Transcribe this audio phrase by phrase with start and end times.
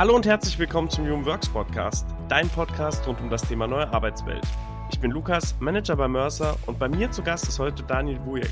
[0.00, 3.92] Hallo und herzlich willkommen zum Human Works Podcast, dein Podcast rund um das Thema neue
[3.92, 4.46] Arbeitswelt.
[4.90, 8.48] Ich bin Lukas, Manager bei Mercer und bei mir zu Gast ist heute Daniel Wujek.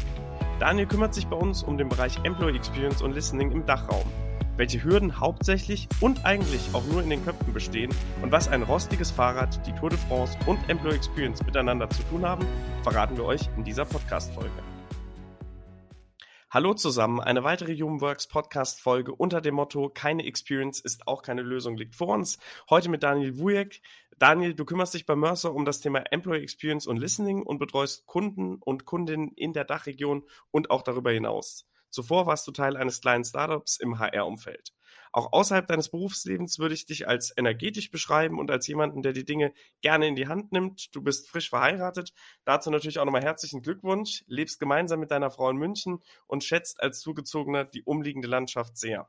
[0.61, 4.05] Daniel kümmert sich bei uns um den Bereich Employee Experience und Listening im Dachraum.
[4.59, 9.11] Welche Hürden hauptsächlich und eigentlich auch nur in den Köpfen bestehen und was ein rostiges
[9.11, 12.45] Fahrrad, die Tour de France und Employee Experience miteinander zu tun haben,
[12.83, 14.68] verraten wir euch in dieser Podcast-Folge.
[16.50, 21.43] Hallo zusammen, eine weitere Humanworks Podcast Folge unter dem Motto Keine Experience ist auch keine
[21.43, 22.38] Lösung liegt vor uns.
[22.71, 23.82] Heute mit Daniel Wujek.
[24.18, 28.07] Daniel, du kümmerst dich bei Mercer um das Thema Employee Experience und Listening und betreust
[28.07, 31.68] Kunden und Kundinnen in der Dachregion und auch darüber hinaus.
[31.90, 34.72] Zuvor warst du Teil eines kleinen Startups im HR-Umfeld.
[35.12, 39.25] Auch außerhalb deines Berufslebens würde ich dich als energetisch beschreiben und als jemanden, der die
[39.25, 40.94] Dinge gerne in die Hand nimmt.
[40.94, 42.12] Du bist frisch verheiratet.
[42.44, 44.25] Dazu natürlich auch nochmal herzlichen Glückwunsch.
[44.27, 49.08] Lebst gemeinsam mit deiner Frau in München und schätzt als Zugezogener die umliegende Landschaft sehr.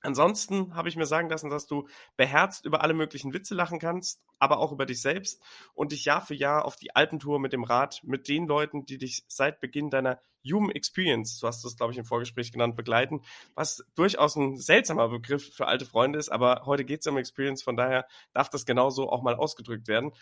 [0.00, 4.20] Ansonsten habe ich mir sagen lassen, dass du beherzt über alle möglichen Witze lachen kannst,
[4.38, 5.42] aber auch über dich selbst
[5.74, 8.98] und dich Jahr für Jahr auf die Alpentour mit dem Rad mit den Leuten, die
[8.98, 13.22] dich seit Beginn deiner Human Experience, du hast das, glaube ich, im Vorgespräch genannt, begleiten,
[13.54, 17.62] was durchaus ein seltsamer Begriff für alte Freunde ist, aber heute geht es um Experience,
[17.62, 20.12] von daher darf das genauso auch mal ausgedrückt werden.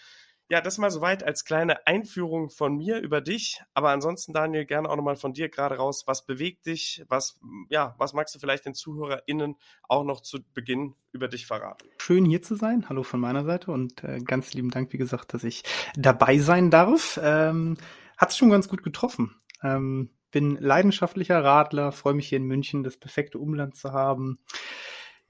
[0.48, 3.62] Ja, das mal soweit als kleine Einführung von mir über dich.
[3.74, 6.04] Aber ansonsten, Daniel, gerne auch nochmal von dir gerade raus.
[6.06, 7.04] Was bewegt dich?
[7.08, 9.56] Was, ja, was magst du vielleicht den ZuhörerInnen
[9.88, 11.88] auch noch zu Beginn über dich verraten?
[11.98, 12.88] Schön hier zu sein.
[12.88, 15.64] Hallo von meiner Seite und äh, ganz lieben Dank, wie gesagt, dass ich
[15.96, 17.18] dabei sein darf.
[17.20, 17.76] Ähm,
[18.16, 19.34] Hat es schon ganz gut getroffen.
[19.64, 24.38] Ähm, bin leidenschaftlicher Radler, freue mich hier in München das perfekte Umland zu haben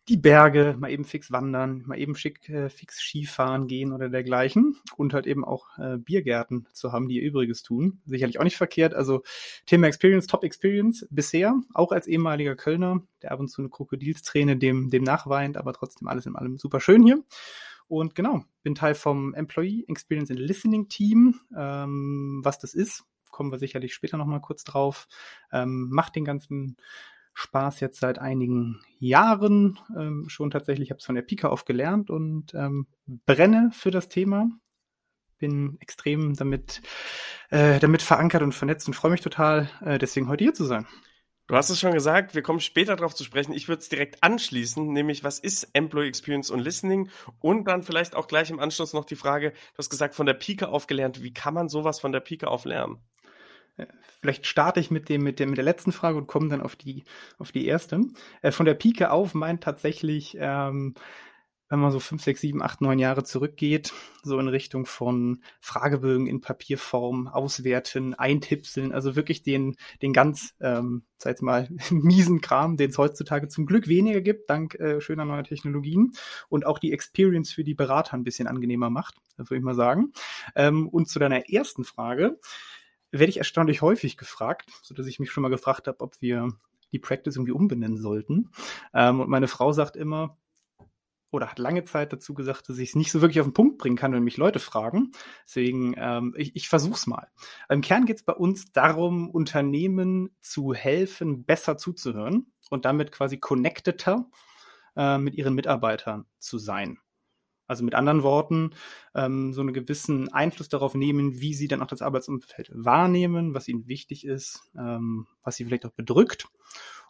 [0.09, 4.77] die Berge, mal eben fix wandern, mal eben schick, äh, fix Skifahren gehen oder dergleichen
[4.97, 8.01] und halt eben auch äh, Biergärten zu haben, die ihr Übriges tun.
[8.07, 8.95] Sicherlich auch nicht verkehrt.
[8.95, 9.23] Also
[9.67, 14.57] Thema Experience, Top Experience bisher, auch als ehemaliger Kölner, der ab und zu eine Krokodilsträne
[14.57, 17.23] dem, dem nachweint, aber trotzdem alles in allem super schön hier.
[17.89, 21.41] Und genau, bin Teil vom Employee Experience and Listening Team.
[21.57, 25.09] Ähm, was das ist, kommen wir sicherlich später nochmal kurz drauf.
[25.53, 26.77] Ähm, macht den ganzen
[27.39, 30.89] Spaß jetzt seit einigen Jahren ähm, schon tatsächlich.
[30.89, 34.49] Ich habe es von der Pika auf gelernt und ähm, brenne für das Thema.
[35.37, 36.81] Bin extrem damit,
[37.51, 40.87] äh, damit verankert und vernetzt und freue mich total, äh, deswegen heute hier zu sein.
[41.47, 43.53] Du hast es schon gesagt, wir kommen später darauf zu sprechen.
[43.53, 47.11] Ich würde es direkt anschließen, nämlich was ist Employee Experience und Listening?
[47.39, 50.35] Und dann vielleicht auch gleich im Anschluss noch die Frage, du hast gesagt, von der
[50.35, 51.23] Pike auf gelernt.
[51.23, 53.03] Wie kann man sowas von der Pike auf lernen?
[54.21, 56.77] Vielleicht starte ich mit dem, mit dem, mit der letzten Frage und komme dann auf
[56.77, 57.05] die,
[57.39, 58.01] auf die erste.
[58.43, 60.95] Äh, von der Pike auf meint tatsächlich, ähm,
[61.69, 63.93] wenn man so fünf, sechs, sieben, acht, neun Jahre zurückgeht,
[64.23, 71.03] so in Richtung von Fragebögen in Papierform, auswerten, eintipseln, also wirklich den, den ganz, ähm,
[71.19, 75.45] sag mal, miesen Kram, den es heutzutage zum Glück weniger gibt, dank äh, schöner neuer
[75.45, 76.13] Technologien
[76.49, 80.13] und auch die Experience für die Berater ein bisschen angenehmer macht, würde ich mal sagen.
[80.55, 82.39] Ähm, und zu deiner ersten Frage,
[83.19, 86.49] werde ich erstaunlich häufig gefragt, so dass ich mich schon mal gefragt habe, ob wir
[86.93, 88.51] die Practice irgendwie umbenennen sollten.
[88.95, 90.37] Ähm, und meine Frau sagt immer,
[91.33, 93.79] oder hat lange Zeit dazu gesagt, dass ich es nicht so wirklich auf den Punkt
[93.79, 95.13] bringen kann, wenn mich Leute fragen.
[95.45, 97.29] Deswegen, ähm, ich, ich versuche es mal.
[97.69, 103.39] Im Kern geht es bei uns darum, Unternehmen zu helfen, besser zuzuhören und damit quasi
[103.39, 104.29] connecteter
[104.97, 106.99] äh, mit ihren Mitarbeitern zu sein.
[107.67, 108.71] Also mit anderen Worten,
[109.15, 113.69] ähm, so einen gewissen Einfluss darauf nehmen, wie sie dann auch das Arbeitsumfeld wahrnehmen, was
[113.69, 116.49] ihnen wichtig ist, ähm, was sie vielleicht auch bedrückt.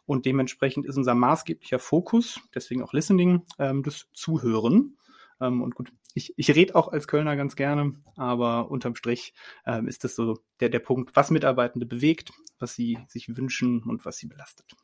[0.06, 4.96] Und dementsprechend ist unser maßgeblicher Fokus, deswegen auch Listening, ähm, das Zuhören.
[5.40, 9.34] Ähm, und gut, ich, ich rede auch als Kölner ganz gerne, aber unterm Strich
[9.66, 14.06] ähm, ist das so der, der Punkt, was Mitarbeitende bewegt, was sie sich wünschen und
[14.06, 14.76] was sie belastet.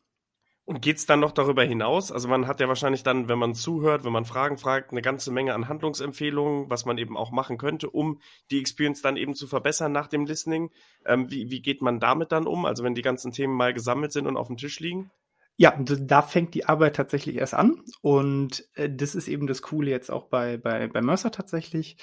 [0.65, 2.13] Und geht's dann noch darüber hinaus?
[2.13, 5.33] Also man hat ja wahrscheinlich dann, wenn man zuhört, wenn man Fragen fragt, eine ganze
[5.33, 8.21] Menge an Handlungsempfehlungen, was man eben auch machen könnte, um
[8.53, 10.71] die Experience dann eben zu verbessern nach dem Listening.
[11.05, 12.65] Ähm, wie, wie geht man damit dann um?
[12.65, 15.11] Also wenn die ganzen Themen mal gesammelt sind und auf dem Tisch liegen?
[15.57, 17.83] Ja, da fängt die Arbeit tatsächlich erst an.
[18.01, 21.97] Und äh, das ist eben das Coole jetzt auch bei, bei, bei Mercer tatsächlich.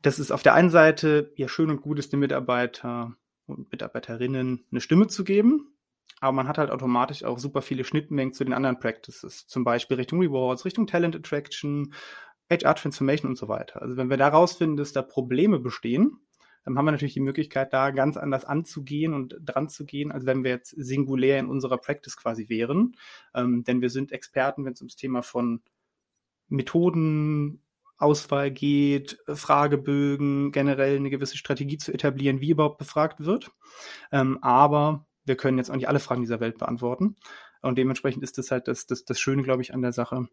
[0.00, 3.14] Das ist auf der einen Seite ja schön und gut ist, den Mitarbeiter
[3.46, 5.73] und Mitarbeiterinnen eine Stimme zu geben
[6.20, 9.96] aber man hat halt automatisch auch super viele Schnittmengen zu den anderen Practices, zum Beispiel
[9.96, 11.92] Richtung Rewards, Richtung Talent Attraction,
[12.50, 13.82] HR Transformation und so weiter.
[13.82, 16.20] Also wenn wir da rausfinden, dass da Probleme bestehen,
[16.64, 20.24] dann haben wir natürlich die Möglichkeit, da ganz anders anzugehen und dran zu gehen, als
[20.24, 22.96] wenn wir jetzt singulär in unserer Practice quasi wären.
[23.34, 25.60] Ähm, denn wir sind Experten, wenn es ums Thema von
[26.48, 27.60] Methoden,
[27.96, 33.50] Auswahl geht, Fragebögen, generell eine gewisse Strategie zu etablieren, wie überhaupt befragt wird.
[34.10, 37.16] Ähm, aber wir können jetzt auch nicht alle Fragen dieser Welt beantworten.
[37.62, 40.28] Und dementsprechend ist das halt das, das, das Schöne, glaube ich, an der Sache,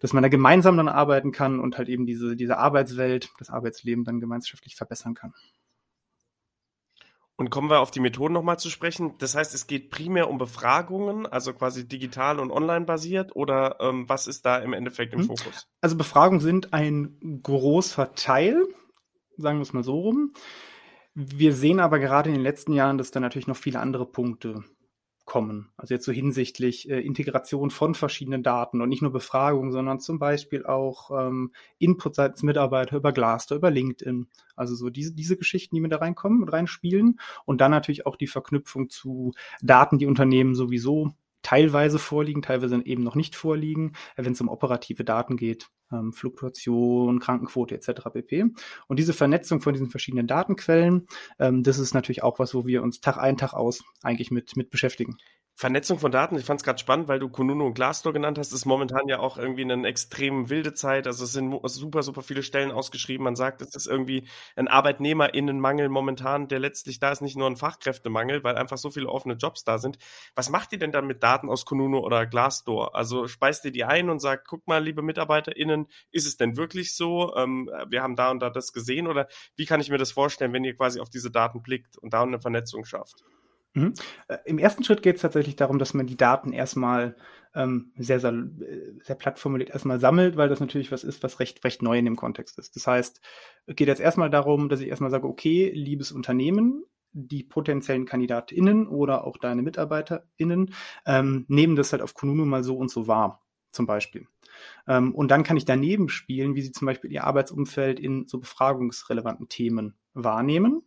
[0.00, 4.04] dass man da gemeinsam dann arbeiten kann und halt eben diese, diese Arbeitswelt, das Arbeitsleben
[4.04, 5.32] dann gemeinschaftlich verbessern kann.
[7.36, 9.14] Und kommen wir auf die Methoden nochmal zu sprechen.
[9.18, 14.08] Das heißt, es geht primär um Befragungen, also quasi digital und online basiert, oder ähm,
[14.08, 15.26] was ist da im Endeffekt im hm.
[15.28, 15.68] Fokus?
[15.80, 18.66] Also Befragungen sind ein großer Teil,
[19.36, 20.32] sagen wir es mal so rum.
[21.20, 24.62] Wir sehen aber gerade in den letzten Jahren, dass da natürlich noch viele andere Punkte
[25.24, 25.68] kommen.
[25.76, 30.20] Also jetzt so hinsichtlich äh, Integration von verschiedenen Daten und nicht nur Befragungen, sondern zum
[30.20, 34.28] Beispiel auch ähm, Input seitens Mitarbeiter über Glassdoor, über LinkedIn.
[34.54, 37.18] Also so diese, diese Geschichten, die mit da reinkommen und reinspielen.
[37.44, 41.14] Und dann natürlich auch die Verknüpfung zu Daten, die Unternehmen sowieso
[41.48, 46.12] teilweise vorliegen, teilweise eben noch nicht vorliegen, äh, wenn es um operative Daten geht, ähm,
[46.12, 48.10] Fluktuation, Krankenquote etc.
[48.12, 48.50] pp.
[48.86, 51.06] Und diese Vernetzung von diesen verschiedenen Datenquellen,
[51.38, 54.58] ähm, das ist natürlich auch was, wo wir uns Tag ein, Tag aus eigentlich mit,
[54.58, 55.16] mit beschäftigen.
[55.58, 58.52] Vernetzung von Daten, ich fand es gerade spannend, weil du Kununu und Glassdoor genannt hast,
[58.52, 61.08] ist momentan ja auch irgendwie eine extrem wilde Zeit.
[61.08, 63.24] Also es sind super, super viele Stellen ausgeschrieben.
[63.24, 67.56] Man sagt, es ist irgendwie ein Arbeitnehmerinnenmangel momentan, der letztlich da ist, nicht nur ein
[67.56, 69.98] Fachkräftemangel, weil einfach so viele offene Jobs da sind.
[70.36, 72.94] Was macht ihr denn dann mit Daten aus Kununu oder Glassdoor?
[72.94, 76.94] Also speist ihr die ein und sagt, guck mal, liebe MitarbeiterInnen, ist es denn wirklich
[76.94, 77.34] so?
[77.34, 79.26] Ähm, wir haben da und da das gesehen oder
[79.56, 82.22] wie kann ich mir das vorstellen, wenn ihr quasi auf diese Daten blickt und da
[82.22, 83.24] eine Vernetzung schafft?
[83.74, 83.94] Mhm.
[84.28, 87.16] Äh, Im ersten Schritt geht es tatsächlich darum, dass man die Daten erstmal
[87.54, 91.40] ähm, sehr, sehr, äh, sehr platt formuliert erstmal sammelt, weil das natürlich was ist, was
[91.40, 92.76] recht, recht neu in dem Kontext ist.
[92.76, 93.20] Das heißt,
[93.66, 99.24] geht jetzt erstmal darum, dass ich erstmal sage, okay, liebes Unternehmen, die potenziellen KandidatInnen oder
[99.24, 100.74] auch deine MitarbeiterInnen
[101.06, 104.26] ähm, nehmen das halt auf Kununu mal so und so wahr, zum Beispiel.
[104.86, 108.38] Ähm, und dann kann ich daneben spielen, wie sie zum Beispiel ihr Arbeitsumfeld in so
[108.38, 110.82] befragungsrelevanten Themen wahrnehmen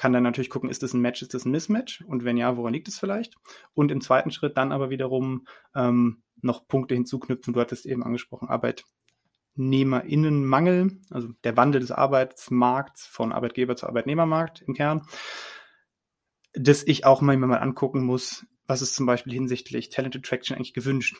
[0.00, 2.02] kann dann natürlich gucken, ist das ein Match, ist das ein Mismatch?
[2.06, 3.34] Und wenn ja, woran liegt es vielleicht?
[3.74, 7.52] Und im zweiten Schritt dann aber wiederum ähm, noch Punkte hinzuknüpfen.
[7.52, 14.72] Du hattest eben angesprochen, Arbeitnehmerinnenmangel, also der Wandel des Arbeitsmarkts von Arbeitgeber zu Arbeitnehmermarkt im
[14.72, 15.02] Kern,
[16.54, 20.72] dass ich auch mal, mal angucken muss, was ist zum Beispiel hinsichtlich Talent Attraction eigentlich
[20.72, 21.18] gewünscht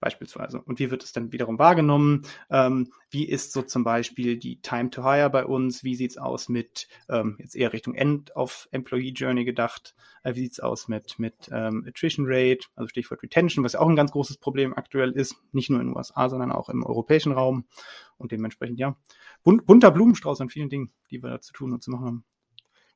[0.00, 0.60] beispielsweise.
[0.60, 2.22] Und wie wird es dann wiederum wahrgenommen?
[2.50, 5.84] Ähm, wie ist so zum Beispiel die Time to Hire bei uns?
[5.84, 10.40] Wie sieht's aus mit, ähm, jetzt eher Richtung End of Employee Journey gedacht, äh, wie
[10.40, 14.12] sieht's aus mit, mit ähm, Attrition Rate, also Stichwort Retention, was ja auch ein ganz
[14.12, 17.66] großes Problem aktuell ist, nicht nur in den USA, sondern auch im europäischen Raum.
[18.16, 18.96] Und dementsprechend, ja,
[19.44, 22.24] bunt, bunter Blumenstrauß an vielen Dingen, die wir da zu tun und zu machen haben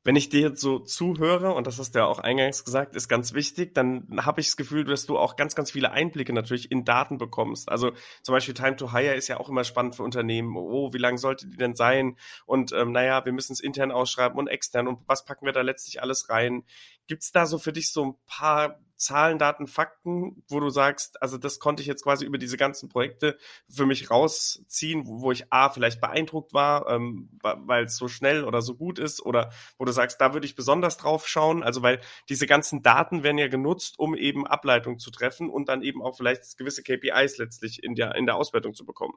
[0.04, 3.08] wenn ich dir jetzt so zuhöre, und das hast du ja auch eingangs gesagt, ist
[3.08, 6.72] ganz wichtig, dann habe ich das Gefühl, dass du auch ganz, ganz viele Einblicke natürlich
[6.72, 7.70] in Daten bekommst.
[7.70, 10.56] Also zum Beispiel Time to Hire ist ja auch immer spannend für Unternehmen.
[10.56, 12.16] Oh, wie lang sollte die denn sein?
[12.46, 14.88] Und ähm, naja, wir müssen es intern ausschreiben und extern.
[14.88, 16.64] Und was packen wir da letztlich alles rein?
[17.06, 21.20] Gibt es da so für dich so ein paar Zahlen, Daten, Fakten, wo du sagst,
[21.20, 23.36] also das konnte ich jetzt quasi über diese ganzen Projekte
[23.68, 28.62] für mich rausziehen, wo ich A, vielleicht beeindruckt war, ähm, weil es so schnell oder
[28.62, 32.00] so gut ist, oder wo du sagst, da würde ich besonders drauf schauen, also weil
[32.28, 36.16] diese ganzen Daten werden ja genutzt, um eben Ableitung zu treffen und dann eben auch
[36.16, 39.14] vielleicht gewisse KPIs letztlich in der, in der Auswertung zu bekommen.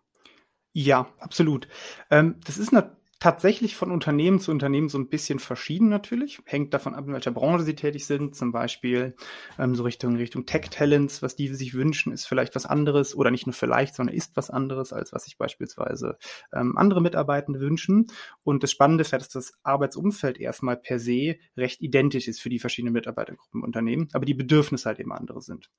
[0.74, 1.70] Ja, absolut.
[2.12, 6.40] Ähm, das ist eine tatsächlich von Unternehmen zu Unternehmen so ein bisschen verschieden natürlich.
[6.46, 8.36] Hängt davon ab, in welcher Branche sie tätig sind.
[8.36, 9.16] Zum Beispiel
[9.58, 13.48] ähm, so Richtung, Richtung Tech-Talents, was die sich wünschen, ist vielleicht was anderes oder nicht
[13.48, 16.18] nur vielleicht, sondern ist was anderes, als was sich beispielsweise
[16.54, 18.08] ähm, andere Mitarbeitende wünschen.
[18.44, 22.50] Und das Spannende ist ja, dass das Arbeitsumfeld erstmal per se recht identisch ist für
[22.50, 25.70] die verschiedenen Mitarbeitergruppen Unternehmen, aber die Bedürfnisse halt eben andere sind.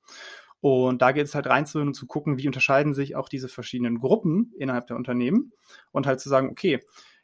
[0.59, 3.99] Und da geht es halt reinzuhören und zu gucken, wie unterscheiden sich auch diese verschiedenen
[3.99, 5.51] Gruppen innerhalb der Unternehmen
[5.91, 6.79] und halt zu sagen, okay,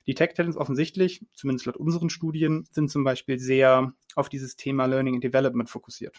[0.07, 4.85] die Tech Talents offensichtlich, zumindest laut unseren Studien, sind zum Beispiel sehr auf dieses Thema
[4.85, 6.17] Learning and Development fokussiert.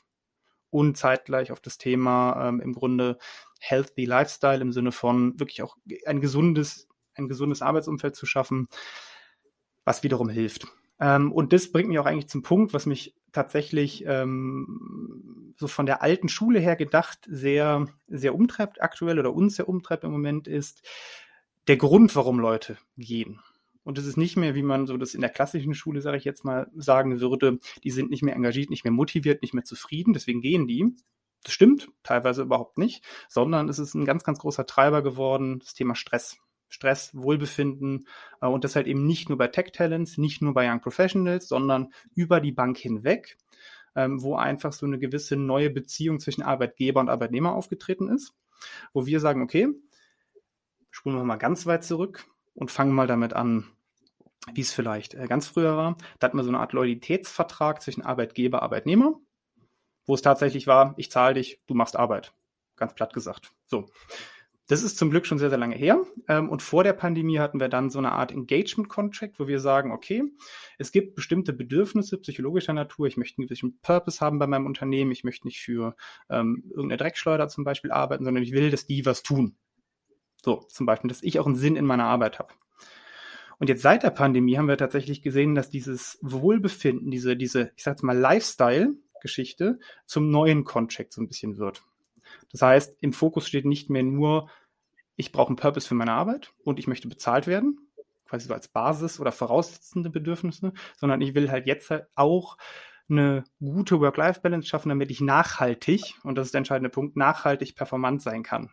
[0.71, 3.19] Und zeitgleich auf das Thema ähm, im Grunde
[3.61, 5.77] Healthy Lifestyle im Sinne von wirklich auch
[6.07, 8.67] ein gesundes, ein gesundes Arbeitsumfeld zu schaffen,
[9.85, 10.67] was wiederum hilft.
[10.99, 15.87] Ähm, und das bringt mich auch eigentlich zum Punkt, was mich tatsächlich ähm, so von
[15.87, 20.49] der alten Schule her gedacht sehr, sehr umtreibt aktuell oder uns sehr umtreibt im Moment
[20.49, 20.83] ist
[21.67, 23.41] der Grund, warum Leute gehen.
[23.85, 26.25] Und es ist nicht mehr, wie man so das in der klassischen Schule, sage ich
[26.25, 30.15] jetzt mal, sagen würde, die sind nicht mehr engagiert, nicht mehr motiviert, nicht mehr zufrieden,
[30.15, 30.97] deswegen gehen die.
[31.43, 35.75] Das stimmt, teilweise überhaupt nicht, sondern es ist ein ganz, ganz großer Treiber geworden, das
[35.75, 36.39] Thema Stress.
[36.71, 38.09] Stress, Wohlbefinden
[38.41, 41.47] äh, und das halt eben nicht nur bei Tech Talents, nicht nur bei Young Professionals,
[41.47, 43.37] sondern über die Bank hinweg,
[43.95, 48.35] ähm, wo einfach so eine gewisse neue Beziehung zwischen Arbeitgeber und Arbeitnehmer aufgetreten ist,
[48.93, 49.69] wo wir sagen, okay,
[50.91, 52.25] spulen wir mal ganz weit zurück
[52.55, 53.67] und fangen mal damit an,
[54.53, 55.97] wie es vielleicht äh, ganz früher war.
[56.19, 59.21] Da hatten wir so eine Art Loyalitätsvertrag zwischen Arbeitgeber, Arbeitnehmer,
[60.07, 62.35] wo es tatsächlich war, ich zahle dich, du machst Arbeit.
[62.77, 63.53] Ganz platt gesagt.
[63.67, 63.87] So.
[64.67, 66.03] Das ist zum Glück schon sehr, sehr lange her.
[66.27, 69.93] Ähm, und vor der Pandemie hatten wir dann so eine Art Engagement-Contract, wo wir sagen,
[69.93, 70.25] okay,
[70.79, 73.07] es gibt bestimmte Bedürfnisse psychologischer Natur.
[73.07, 75.13] Ich möchte einen gewissen Purpose haben bei meinem Unternehmen.
[75.13, 75.97] Ich möchte nicht für
[76.31, 79.55] ähm, irgendeine Dreckschleuder zum Beispiel arbeiten, sondern ich will, dass die was tun.
[80.43, 82.55] So, zum Beispiel, dass ich auch einen Sinn in meiner Arbeit habe.
[83.59, 87.85] Und jetzt seit der Pandemie haben wir tatsächlich gesehen, dass dieses Wohlbefinden, diese, diese, ich
[87.85, 91.83] sag's mal, Lifestyle-Geschichte zum neuen Contract so ein bisschen wird.
[92.51, 94.49] Das heißt, im Fokus steht nicht mehr nur,
[95.17, 97.79] ich brauche einen Purpose für meine Arbeit und ich möchte bezahlt werden,
[98.27, 102.57] quasi so als Basis oder voraussetzende Bedürfnisse, sondern ich will halt jetzt halt auch
[103.09, 108.23] eine gute Work-Life-Balance schaffen, damit ich nachhaltig, und das ist der entscheidende Punkt, nachhaltig performant
[108.23, 108.71] sein kann.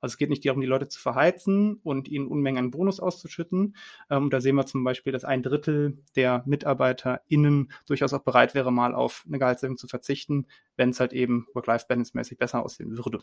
[0.00, 3.76] Also es geht nicht darum, die Leute zu verheizen und ihnen Unmengen an Bonus auszuschütten.
[4.10, 8.72] Ähm, da sehen wir zum Beispiel, dass ein Drittel der MitarbeiterInnen durchaus auch bereit wäre,
[8.72, 13.20] mal auf eine Gehaltserhöhung zu verzichten, wenn es halt eben Work-Life-Balance-mäßig besser aussehen würde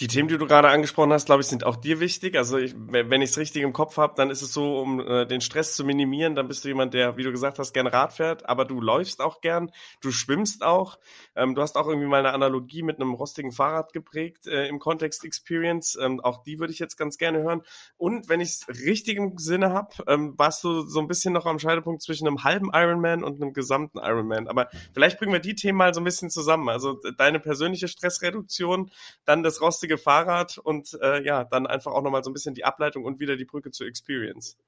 [0.00, 2.36] die Themen, die du gerade angesprochen hast, glaube ich, sind auch dir wichtig.
[2.36, 5.26] Also ich, wenn ich es richtig im Kopf habe, dann ist es so, um äh,
[5.26, 8.14] den Stress zu minimieren, dann bist du jemand, der, wie du gesagt hast, gern Rad
[8.14, 9.70] fährt, aber du läufst auch gern,
[10.00, 10.98] du schwimmst auch.
[11.36, 14.78] Ähm, du hast auch irgendwie mal eine Analogie mit einem rostigen Fahrrad geprägt äh, im
[14.78, 15.98] Kontext Experience.
[16.00, 17.62] Ähm, auch die würde ich jetzt ganz gerne hören.
[17.98, 21.44] Und wenn ich es richtig im Sinne habe, ähm, warst du so ein bisschen noch
[21.44, 24.48] am Scheidepunkt zwischen einem halben Ironman und einem gesamten Ironman.
[24.48, 26.70] Aber vielleicht bringen wir die Themen mal so ein bisschen zusammen.
[26.70, 28.90] Also deine persönliche Stressreduktion,
[29.26, 32.54] dann das rostige rostige Fahrrad und äh, ja, dann einfach auch nochmal so ein bisschen
[32.54, 34.58] die Ableitung und wieder die Brücke zur Experience.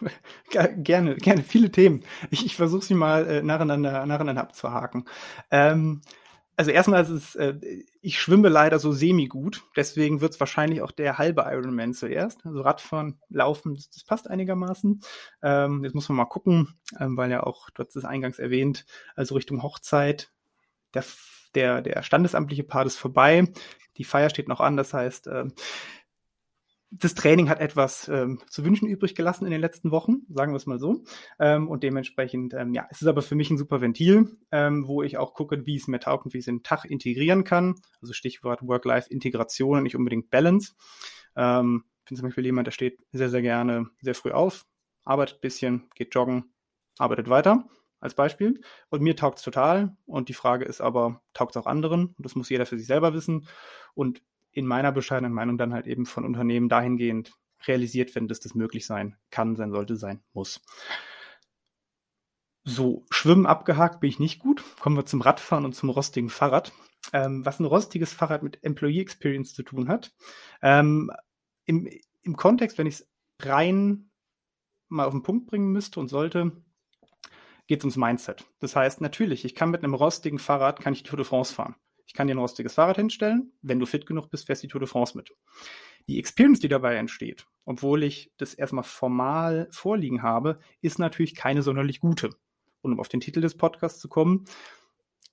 [0.50, 2.02] Gerne, gerne, viele Themen.
[2.32, 5.04] Ich, ich versuche sie mal äh, nacheinander, nacheinander abzuhaken.
[5.52, 6.02] Ähm,
[6.56, 7.54] also erstmal ist es, äh,
[8.00, 12.44] ich schwimme leider so semi-gut, deswegen wird es wahrscheinlich auch der halbe Ironman zuerst.
[12.44, 15.02] Also Radfahren, Laufen, das, das passt einigermaßen.
[15.42, 18.86] Ähm, jetzt muss man mal gucken, ähm, weil ja auch, du hast es eingangs erwähnt,
[19.14, 20.32] also Richtung Hochzeit,
[20.94, 21.04] der,
[21.56, 23.52] der, der standesamtliche Part ist vorbei.
[23.96, 25.46] Die Feier steht noch an, das heißt, äh,
[26.90, 30.56] das Training hat etwas ähm, zu wünschen übrig gelassen in den letzten Wochen, sagen wir
[30.56, 31.02] es mal so.
[31.38, 35.02] Ähm, und dementsprechend, ähm, ja, es ist aber für mich ein super Ventil, ähm, wo
[35.02, 37.44] ich auch gucke, wie es mir taugt und wie ich es in den Tag integrieren
[37.44, 37.74] kann.
[38.00, 40.74] Also Stichwort Work-Life-Integration und nicht unbedingt Balance.
[41.34, 44.64] Ähm, ich bin zum Beispiel jemand, der steht sehr, sehr gerne sehr früh auf,
[45.04, 46.54] arbeitet ein bisschen, geht joggen,
[46.98, 47.68] arbeitet weiter
[48.00, 48.60] als Beispiel.
[48.88, 49.96] Und mir taugt es total.
[50.06, 52.06] Und die Frage ist aber, taugt es auch anderen?
[52.06, 53.48] Und das muss jeder für sich selber wissen.
[53.94, 54.22] Und
[54.52, 57.32] in meiner bescheidenen Meinung dann halt eben von Unternehmen dahingehend
[57.66, 60.62] realisiert werden, dass das möglich sein kann, sein sollte, sein muss.
[62.64, 64.62] So, Schwimmen abgehakt bin ich nicht gut.
[64.80, 66.72] Kommen wir zum Radfahren und zum rostigen Fahrrad.
[67.12, 70.12] Ähm, was ein rostiges Fahrrad mit Employee Experience zu tun hat.
[70.62, 71.10] Ähm,
[71.64, 71.88] im,
[72.22, 73.08] Im Kontext, wenn ich es
[73.40, 74.10] rein
[74.88, 76.52] mal auf den Punkt bringen müsste und sollte,
[77.66, 78.44] geht es ums Mindset.
[78.60, 81.54] Das heißt, natürlich, ich kann mit einem rostigen Fahrrad, kann ich die Tour de France
[81.54, 81.74] fahren.
[82.06, 83.52] Ich kann dir ein rostiges Fahrrad hinstellen.
[83.62, 85.32] Wenn du fit genug bist, fährst du die Tour de France mit.
[86.08, 91.62] Die Experience, die dabei entsteht, obwohl ich das erstmal formal vorliegen habe, ist natürlich keine
[91.62, 92.30] sonderlich gute.
[92.80, 94.44] Und um auf den Titel des Podcasts zu kommen,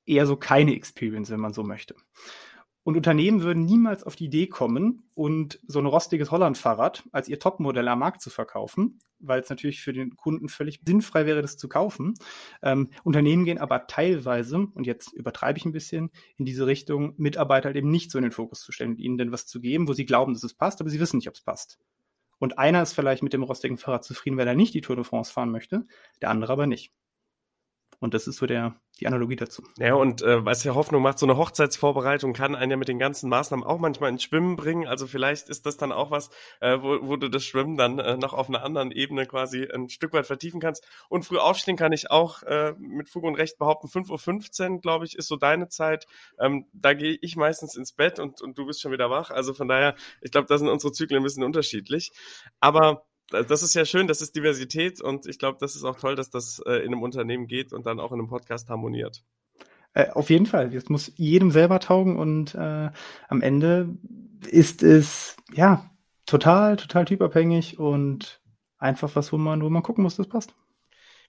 [0.05, 1.95] eher so keine Experience, wenn man so möchte.
[2.83, 7.39] Und Unternehmen würden niemals auf die Idee kommen und so ein rostiges Holland-Fahrrad als ihr
[7.39, 11.55] Topmodell am Markt zu verkaufen, weil es natürlich für den Kunden völlig sinnfrei wäre, das
[11.55, 12.15] zu kaufen.
[12.61, 17.67] Ähm, Unternehmen gehen aber teilweise, und jetzt übertreibe ich ein bisschen, in diese Richtung, Mitarbeiter
[17.67, 19.87] halt eben nicht so in den Fokus zu stellen und ihnen denn was zu geben,
[19.87, 21.79] wo sie glauben, dass es passt, aber sie wissen nicht, ob es passt.
[22.37, 25.05] Und einer ist vielleicht mit dem rostigen Fahrrad zufrieden, weil er nicht die Tour de
[25.05, 25.85] France fahren möchte,
[26.21, 26.91] der andere aber nicht.
[28.03, 29.63] Und das ist so der, die Analogie dazu.
[29.77, 32.99] Ja, und äh, was ja Hoffnung macht, so eine Hochzeitsvorbereitung kann einen ja mit den
[32.99, 34.85] ganzen Maßnahmen auch manchmal ins Schwimmen bringen.
[34.85, 36.29] Also vielleicht ist das dann auch was,
[36.59, 39.87] äh, wo, wo du das Schwimmen dann äh, noch auf einer anderen Ebene quasi ein
[39.87, 40.85] Stück weit vertiefen kannst.
[41.07, 45.05] Und früh aufstehen kann ich auch äh, mit Fug und Recht behaupten, 5.15 Uhr, glaube
[45.05, 46.05] ich, ist so deine Zeit.
[46.37, 49.31] Ähm, da gehe ich meistens ins Bett und, und du bist schon wieder wach.
[49.31, 52.11] Also von daher, ich glaube, da sind unsere Zyklen ein bisschen unterschiedlich.
[52.59, 56.15] Aber das ist ja schön, das ist Diversität und ich glaube, das ist auch toll,
[56.15, 59.23] dass das äh, in einem Unternehmen geht und dann auch in einem Podcast harmoniert.
[59.93, 60.69] Äh, auf jeden Fall.
[60.69, 62.89] Das muss jedem selber taugen und äh,
[63.27, 63.89] am Ende
[64.49, 65.89] ist es ja
[66.25, 68.41] total, total typabhängig und
[68.77, 70.55] einfach was, wo man, wo man gucken muss, das passt.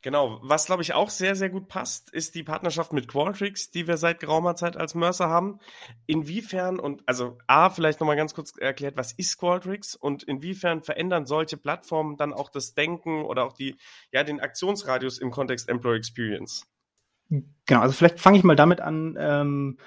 [0.04, 0.38] Genau.
[0.42, 3.96] Was, glaube ich, auch sehr, sehr gut passt, ist die Partnerschaft mit Qualtrics, die wir
[3.96, 5.61] seit geraumer Zeit als Mercer haben.
[6.04, 11.25] Inwiefern und, also A, vielleicht nochmal ganz kurz erklärt, was ist Qualtrics und inwiefern verändern
[11.25, 13.76] solche Plattformen dann auch das Denken oder auch die,
[14.12, 16.66] ja, den Aktionsradius im Kontext Employee Experience?
[17.30, 19.78] Genau, also vielleicht fange ich mal damit an, ähm,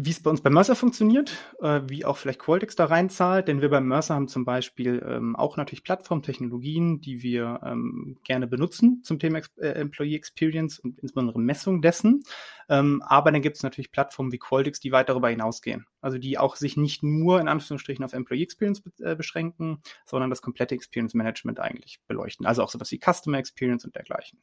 [0.00, 3.60] wie es bei uns bei Mercer funktioniert, äh, wie auch vielleicht Qualtix da reinzahlt, denn
[3.60, 9.02] wir bei Mercer haben zum Beispiel ähm, auch natürlich Plattformtechnologien, die wir ähm, gerne benutzen
[9.02, 12.22] zum Thema Ex äh, Employee Experience und insbesondere Messung dessen.
[12.68, 15.84] Ähm, aber dann gibt es natürlich Plattformen wie Qualtix, die weit darüber hinausgehen.
[16.00, 20.30] Also die auch sich nicht nur in Anführungsstrichen auf Employee Experience be äh, beschränken, sondern
[20.30, 22.46] das komplette Experience Management eigentlich beleuchten.
[22.46, 24.38] Also auch sowas wie Customer Experience und dergleichen.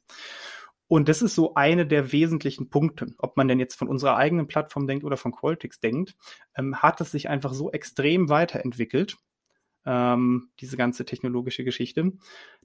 [0.88, 3.08] Und das ist so eine der wesentlichen Punkte.
[3.18, 6.15] Ob man denn jetzt von unserer eigenen Plattform denkt oder von Qualtix denkt,
[6.56, 9.18] ähm, hat es sich einfach so extrem weiterentwickelt,
[9.86, 12.12] ähm, diese ganze technologische Geschichte,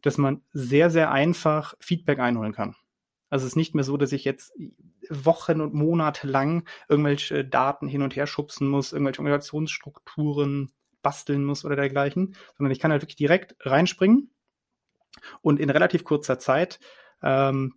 [0.02, 2.76] dass man sehr, sehr einfach Feedback einholen kann.
[3.30, 4.52] Also es ist nicht mehr so, dass ich jetzt
[5.08, 10.72] Wochen und Monate lang irgendwelche Daten hin und her schubsen muss, irgendwelche Organisationsstrukturen
[11.02, 14.30] basteln muss oder dergleichen, sondern ich kann halt wirklich direkt reinspringen
[15.40, 16.80] und in relativ kurzer Zeit
[17.22, 17.74] ähm,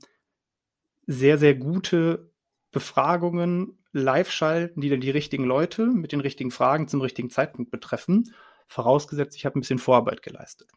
[1.06, 2.32] sehr, sehr gute
[2.72, 7.72] Befragungen live schalten, die dann die richtigen Leute mit den richtigen Fragen zum richtigen Zeitpunkt
[7.72, 8.34] betreffen,
[8.68, 10.70] vorausgesetzt, ich habe ein bisschen Vorarbeit geleistet.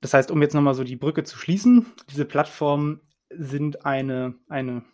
[0.00, 3.00] Das heißt, um jetzt nochmal so die Brücke zu schließen, diese Plattformen
[3.30, 4.84] sind eine, eine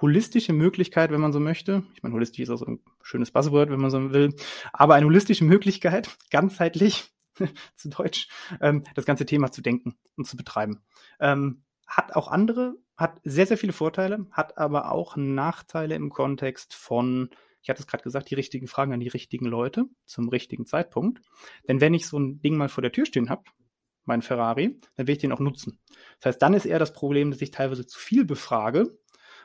[0.00, 1.84] holistische Möglichkeit, wenn man so möchte.
[1.94, 4.34] Ich meine, holistisch ist auch so ein schönes Buzzword, wenn man so will.
[4.72, 7.10] Aber eine holistische Möglichkeit, ganzheitlich
[7.76, 8.28] zu Deutsch,
[8.60, 10.82] ähm, das ganze Thema zu denken und zu betreiben.
[11.20, 16.74] Ähm, hat auch andere, hat sehr, sehr viele Vorteile, hat aber auch Nachteile im Kontext
[16.74, 17.30] von,
[17.62, 21.22] ich hatte es gerade gesagt, die richtigen Fragen an die richtigen Leute zum richtigen Zeitpunkt.
[21.68, 23.44] Denn wenn ich so ein Ding mal vor der Tür stehen habe,
[24.04, 25.78] mein Ferrari, dann will ich den auch nutzen.
[26.18, 28.98] Das heißt, dann ist eher das Problem, dass ich teilweise zu viel befrage.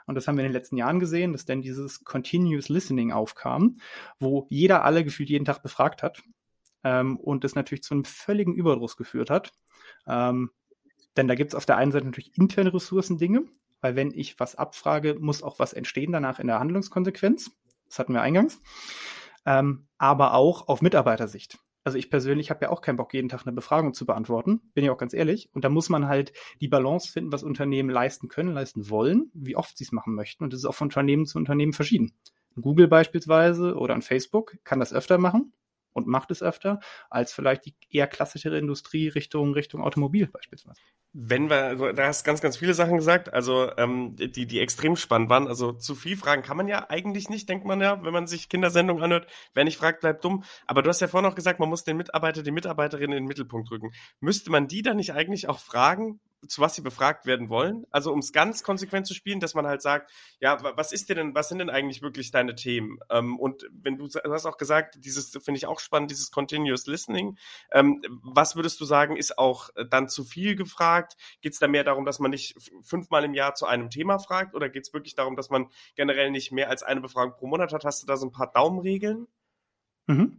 [0.08, 3.78] Und das haben wir in den letzten Jahren gesehen, dass dann dieses Continuous Listening aufkam,
[4.20, 6.24] wo jeder alle gefühlt jeden Tag befragt hat.
[6.84, 9.52] Ähm, und das natürlich zu einem völligen Überdruss geführt hat.
[10.08, 10.50] Ähm,
[11.18, 13.44] denn da gibt es auf der einen Seite natürlich interne Ressourcen-Dinge,
[13.82, 17.52] weil wenn ich was abfrage, muss auch was entstehen danach in der Handlungskonsequenz.
[17.88, 18.60] Das hatten wir eingangs.
[19.46, 21.60] Ähm, aber auch auf Mitarbeitersicht.
[21.84, 24.86] Also ich persönlich habe ja auch keinen Bock, jeden Tag eine Befragung zu beantworten, bin
[24.86, 25.50] ich auch ganz ehrlich.
[25.54, 29.58] Und da muss man halt die Balance finden, was Unternehmen leisten können, leisten wollen, wie
[29.58, 30.46] oft sie es machen möchten.
[30.46, 32.14] Und das ist auch von Unternehmen zu Unternehmen verschieden.
[32.56, 35.52] Google beispielsweise oder ein Facebook kann das öfter machen
[35.94, 36.80] und macht es öfter,
[37.10, 40.82] als vielleicht die eher klassischere Industrie Richtung, Richtung Automobil beispielsweise.
[41.16, 44.96] Wenn wir, also, da hast ganz, ganz viele Sachen gesagt, also ähm, die, die extrem
[44.96, 45.48] spannend waren.
[45.48, 48.50] Also zu viel Fragen kann man ja eigentlich nicht, denkt man ja, wenn man sich
[48.50, 49.28] Kindersendungen anhört.
[49.54, 50.44] Wer nicht fragt, bleibt dumm.
[50.66, 53.26] Aber du hast ja vorhin auch gesagt, man muss den Mitarbeiter, die Mitarbeiterin in den
[53.26, 53.92] Mittelpunkt rücken.
[54.22, 57.86] Müsste man die dann nicht eigentlich auch fragen, zu was sie befragt werden wollen.
[57.92, 61.16] Also um es ganz konsequent zu spielen, dass man halt sagt, ja, was ist dir
[61.16, 63.00] denn, was sind denn eigentlich wirklich deine Themen?
[63.10, 66.86] Ähm, und wenn du, du hast auch gesagt, dieses finde ich auch spannend, dieses Continuous
[66.88, 67.38] Listening.
[67.72, 71.16] Ähm, was würdest du sagen, ist auch dann zu viel gefragt?
[71.42, 74.56] Geht es da mehr darum, dass man nicht fünfmal im Jahr zu einem Thema fragt
[74.56, 77.74] oder geht es wirklich darum, dass man generell nicht mehr als eine Befragung pro Monat
[77.74, 77.86] hat?
[77.86, 79.28] Hast du da so ein paar Daumenregeln?
[80.08, 80.38] Mhm.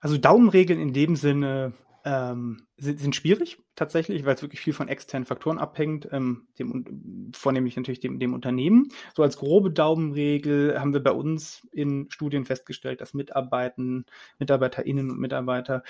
[0.00, 1.72] Also Daumenregeln in dem Sinne
[2.08, 7.32] ähm, sind, sind schwierig tatsächlich, weil es wirklich viel von externen Faktoren abhängt, ähm, dem,
[7.36, 8.88] vornehmlich natürlich dem, dem Unternehmen.
[9.14, 14.06] So als grobe Daumenregel haben wir bei uns in Studien festgestellt, dass Mitarbeiten,
[14.38, 15.82] MitarbeiterInnen und Mitarbeiter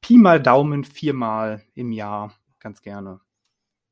[0.00, 3.20] Pi mal Daumen viermal im Jahr ganz gerne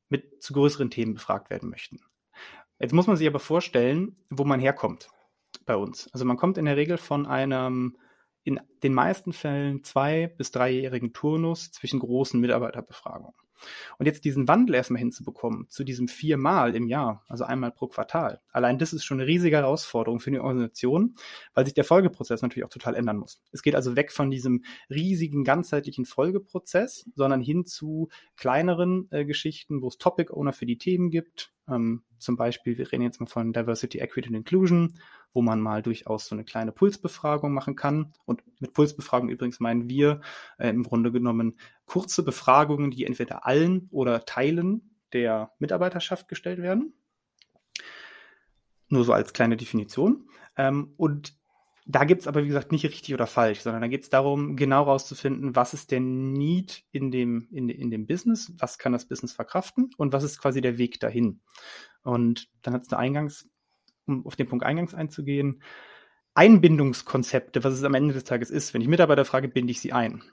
[0.09, 2.01] mit zu größeren Themen befragt werden möchten.
[2.79, 5.07] Jetzt muss man sich aber vorstellen, wo man herkommt
[5.65, 6.09] bei uns.
[6.11, 7.95] Also man kommt in der Regel von einem
[8.43, 13.33] in den meisten Fällen zwei- bis dreijährigen Turnus zwischen großen Mitarbeiterbefragungen.
[13.97, 18.41] Und jetzt diesen Wandel erstmal hinzubekommen, zu diesem viermal im Jahr, also einmal pro Quartal,
[18.51, 21.15] allein das ist schon eine riesige Herausforderung für die Organisation,
[21.53, 23.41] weil sich der Folgeprozess natürlich auch total ändern muss.
[23.51, 29.81] Es geht also weg von diesem riesigen, ganzheitlichen Folgeprozess, sondern hin zu kleineren äh, Geschichten,
[29.81, 33.25] wo es Topic Owner für die Themen gibt, ähm, zum Beispiel, wir reden jetzt mal
[33.25, 34.99] von Diversity, Equity and Inclusion,
[35.33, 38.13] wo man mal durchaus so eine kleine Pulsbefragung machen kann.
[38.25, 40.21] Und mit Pulsbefragung übrigens meinen wir
[40.57, 46.93] äh, im Grunde genommen kurze Befragungen, die entweder allen oder Teilen der Mitarbeiterschaft gestellt werden.
[48.89, 50.29] Nur so als kleine Definition.
[50.57, 51.40] Ähm, und
[51.85, 54.55] da gibt es aber, wie gesagt, nicht richtig oder falsch, sondern da geht es darum,
[54.55, 59.07] genau rauszufinden, was ist der Need in dem, in, in dem Business, was kann das
[59.07, 61.41] Business verkraften und was ist quasi der Weg dahin.
[62.03, 63.49] Und dann hat es eine Eingangs,
[64.05, 65.61] um auf den Punkt eingangs einzugehen,
[66.33, 68.73] Einbindungskonzepte, was es am Ende des Tages ist.
[68.73, 70.23] Wenn ich Mitarbeiter frage, binde ich sie ein.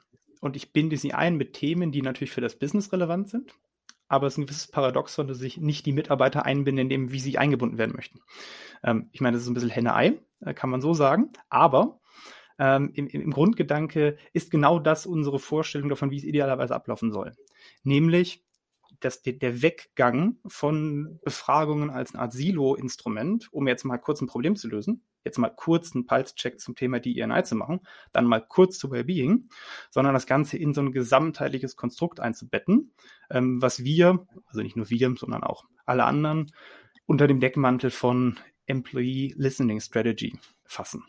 [0.41, 3.55] Und ich binde sie ein mit Themen, die natürlich für das Business relevant sind.
[4.09, 7.21] Aber es ist ein gewisses Paradoxon, dass sich nicht die Mitarbeiter einbinden, in dem, wie
[7.21, 8.21] sie eingebunden werden möchten.
[8.83, 11.31] Ähm, ich meine, das ist ein bisschen Henne-Ei, äh, kann man so sagen.
[11.49, 12.01] Aber
[12.59, 17.35] ähm, im, im Grundgedanke ist genau das unsere Vorstellung davon, wie es idealerweise ablaufen soll.
[17.83, 18.45] Nämlich
[19.01, 24.27] dass der, der Weggang von Befragungen als eine Art Silo-Instrument, um jetzt mal kurz ein
[24.27, 27.81] Problem zu lösen, jetzt mal kurz einen Pulse-Check zum Thema DEI zu machen,
[28.13, 29.49] dann mal kurz zu Wellbeing,
[29.91, 32.93] sondern das Ganze in so ein gesamtheitliches Konstrukt einzubetten,
[33.31, 36.53] ähm, was wir, also nicht nur wir, sondern auch alle anderen,
[37.07, 41.05] unter dem Deckmantel von Employee Listening Strategy fassen.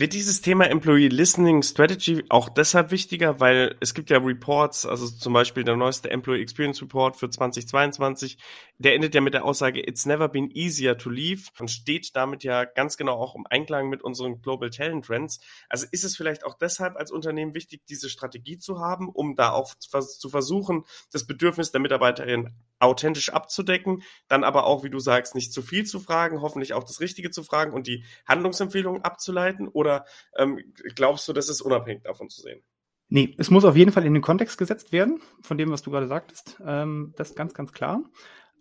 [0.00, 5.08] Wird dieses Thema Employee Listening Strategy auch deshalb wichtiger, weil es gibt ja Reports, also
[5.08, 8.38] zum Beispiel der neueste Employee Experience Report für 2022,
[8.78, 12.44] der endet ja mit der Aussage, it's never been easier to leave und steht damit
[12.44, 15.40] ja ganz genau auch im Einklang mit unseren Global Talent Trends.
[15.68, 19.50] Also ist es vielleicht auch deshalb als Unternehmen wichtig, diese Strategie zu haben, um da
[19.50, 25.34] auch zu versuchen, das Bedürfnis der Mitarbeiterin authentisch abzudecken, dann aber auch, wie du sagst,
[25.34, 29.68] nicht zu viel zu fragen, hoffentlich auch das Richtige zu fragen und die Handlungsempfehlungen abzuleiten?
[29.68, 30.04] Oder
[30.36, 30.60] ähm,
[30.94, 32.62] glaubst du, das ist unabhängig davon zu sehen?
[33.08, 35.90] Nee, es muss auf jeden Fall in den Kontext gesetzt werden, von dem, was du
[35.90, 36.60] gerade sagtest.
[36.64, 38.02] Ähm, das ist ganz, ganz klar.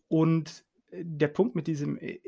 [0.07, 2.19] Und äh, der Punkt mit diesem, äh,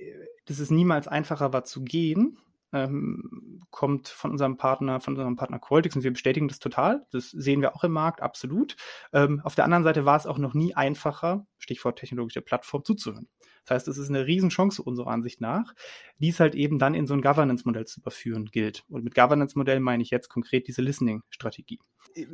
[0.45, 2.37] dass es niemals einfacher war zu gehen,
[2.73, 7.05] ähm, kommt von unserem Partner, von unserem Partner Qualtix und wir bestätigen das total.
[7.11, 8.75] Das sehen wir auch im Markt, absolut.
[9.13, 13.27] Ähm, auf der anderen Seite war es auch noch nie einfacher, Stichwort technologische Plattform, zuzuhören.
[13.65, 15.73] Das heißt, es ist eine Riesenchance unserer Ansicht nach,
[16.17, 18.83] die es halt eben dann in so ein Governance-Modell zu überführen gilt.
[18.89, 21.79] Und mit Governance-Modell meine ich jetzt konkret diese Listening-Strategie.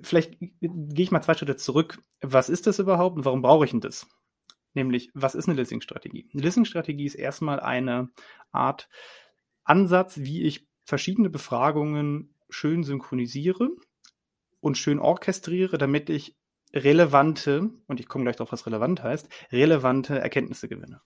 [0.02, 2.00] Vielleicht gehe ich mal zwei Schritte zurück.
[2.22, 4.08] Was ist das überhaupt und warum brauche ich denn das?
[4.74, 6.30] Nämlich, was ist eine Listening-Strategie?
[6.34, 8.10] Eine Listening-Strategie ist erstmal eine
[8.52, 8.90] Art
[9.66, 13.70] Ansatz, wie ich verschiedene Befragungen schön synchronisiere
[14.62, 16.38] und schön orchestriere, damit ich
[16.74, 21.02] relevante, und ich komme gleich darauf, was relevant heißt, relevante Erkenntnisse gewinne.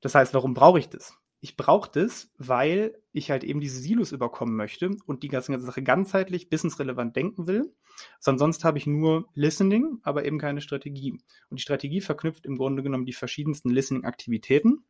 [0.00, 1.14] Das heißt, warum brauche ich das?
[1.40, 5.82] Ich brauche das, weil ich halt eben diese Silos überkommen möchte und die ganze Sache
[5.82, 7.74] ganzheitlich businessrelevant denken will.
[8.18, 11.12] Sonst habe ich nur Listening, aber eben keine Strategie.
[11.50, 14.84] Und die Strategie verknüpft im Grunde genommen die verschiedensten Listening-Aktivitäten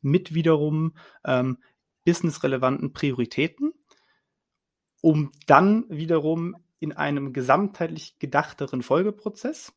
[0.00, 1.58] mit wiederum ähm,
[2.04, 3.72] businessrelevanten Prioritäten,
[5.00, 9.72] um dann wiederum in einem gesamtheitlich gedachteren Folgeprozess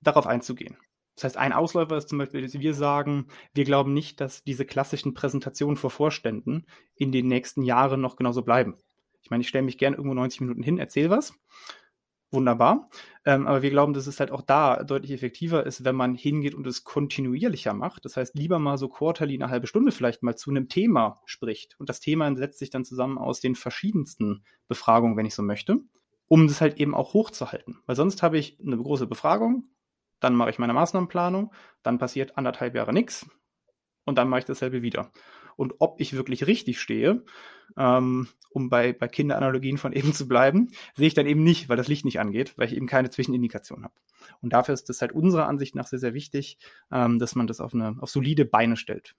[0.00, 0.76] darauf einzugehen.
[1.14, 4.64] Das heißt, ein Ausläufer ist zum Beispiel, dass wir sagen, wir glauben nicht, dass diese
[4.64, 6.66] klassischen Präsentationen vor Vorständen
[6.96, 8.76] in den nächsten Jahren noch genauso bleiben.
[9.22, 11.34] Ich meine, ich stelle mich gerne irgendwo 90 Minuten hin, erzähle was.
[12.34, 12.88] Wunderbar.
[13.24, 16.54] Ähm, aber wir glauben, dass es halt auch da deutlich effektiver ist, wenn man hingeht
[16.54, 18.04] und es kontinuierlicher macht.
[18.04, 21.78] Das heißt, lieber mal so quarterly eine halbe Stunde vielleicht mal zu einem Thema spricht.
[21.78, 25.78] Und das Thema setzt sich dann zusammen aus den verschiedensten Befragungen, wenn ich so möchte,
[26.26, 27.78] um das halt eben auch hochzuhalten.
[27.86, 29.68] Weil sonst habe ich eine große Befragung,
[30.18, 31.52] dann mache ich meine Maßnahmenplanung,
[31.84, 33.26] dann passiert anderthalb Jahre nichts
[34.04, 35.12] und dann mache ich dasselbe wieder.
[35.56, 37.24] Und ob ich wirklich richtig stehe,
[37.76, 41.76] ähm, um bei, bei Kinderanalogien von eben zu bleiben, sehe ich dann eben nicht, weil
[41.76, 43.94] das Licht nicht angeht, weil ich eben keine Zwischenindikation habe.
[44.40, 46.58] Und dafür ist es halt unserer Ansicht nach sehr, sehr wichtig,
[46.90, 49.14] ähm, dass man das auf, eine, auf solide Beine stellt.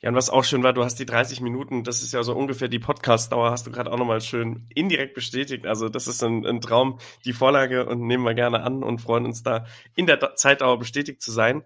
[0.00, 2.34] Ja, und was auch schön war, du hast die 30 Minuten, das ist ja so
[2.34, 5.66] ungefähr die Podcast-Dauer, hast du gerade auch nochmal schön indirekt bestätigt.
[5.66, 9.24] Also das ist ein, ein Traum, die Vorlage und nehmen wir gerne an und freuen
[9.24, 11.64] uns da in der Zeitdauer bestätigt zu sein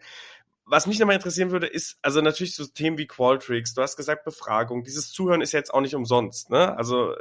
[0.71, 4.25] was mich nochmal interessieren würde, ist, also natürlich so Themen wie Qualtrics, du hast gesagt
[4.25, 6.77] Befragung, dieses Zuhören ist jetzt auch nicht umsonst, ne?
[6.77, 7.17] Also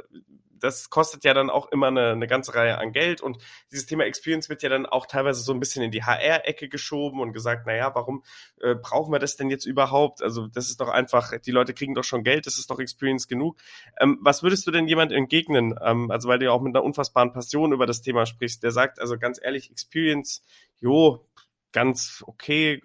[0.60, 3.38] das kostet ja dann auch immer eine, eine ganze Reihe an Geld und
[3.72, 7.20] dieses Thema Experience wird ja dann auch teilweise so ein bisschen in die HR-Ecke geschoben
[7.20, 8.22] und gesagt, naja, warum
[8.60, 10.22] äh, brauchen wir das denn jetzt überhaupt?
[10.22, 13.26] Also das ist doch einfach, die Leute kriegen doch schon Geld, das ist doch Experience
[13.26, 13.58] genug.
[13.98, 15.74] Ähm, was würdest du denn jemand entgegnen?
[15.82, 18.70] Ähm, also weil du ja auch mit einer unfassbaren Passion über das Thema sprichst, der
[18.70, 20.42] sagt, also ganz ehrlich, Experience,
[20.78, 21.26] jo,
[21.72, 22.80] ganz okay,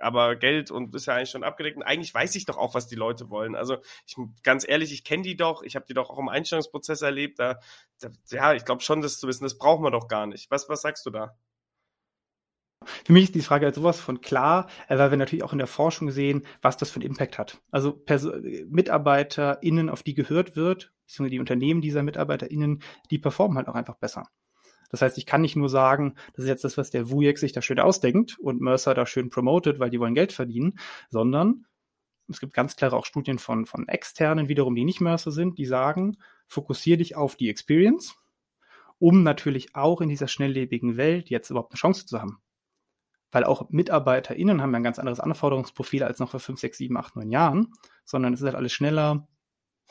[0.00, 1.76] aber Geld und ist ja eigentlich schon abgedeckt.
[1.76, 3.54] Und eigentlich weiß ich doch auch, was die Leute wollen.
[3.54, 7.02] Also ich, ganz ehrlich, ich kenne die doch, ich habe die doch auch im Einstellungsprozess
[7.02, 7.38] erlebt.
[7.38, 7.60] Da,
[8.00, 10.50] da ja, ich glaube schon, das zu wissen, das braucht man doch gar nicht.
[10.50, 11.36] Was, was sagst du da?
[13.04, 15.58] Für mich ist die Frage halt sowas von klar, äh, weil wir natürlich auch in
[15.58, 17.60] der Forschung sehen, was das für einen Impact hat.
[17.70, 18.02] Also
[18.68, 23.96] MitarbeiterInnen, auf die gehört wird, beziehungsweise die Unternehmen dieser MitarbeiterInnen, die performen halt auch einfach
[23.96, 24.28] besser.
[24.88, 27.52] Das heißt, ich kann nicht nur sagen, das ist jetzt das, was der Wujek sich
[27.52, 30.78] da schön ausdenkt und Mercer da schön promotet, weil die wollen Geld verdienen,
[31.10, 31.66] sondern
[32.28, 35.66] es gibt ganz klare auch Studien von, von externen wiederum, die nicht Mercer sind, die
[35.66, 38.16] sagen, fokussiere dich auf die Experience,
[38.98, 42.42] um natürlich auch in dieser schnelllebigen Welt jetzt überhaupt eine Chance zu haben.
[43.30, 46.96] Weil auch MitarbeiterInnen haben ja ein ganz anderes Anforderungsprofil als noch vor 5, 6, 7,
[46.96, 47.72] 8, 9 Jahren,
[48.04, 49.28] sondern es ist halt alles schneller,